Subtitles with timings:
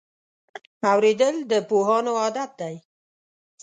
[0.91, 2.75] اورېدل د پوهانو عادت دی.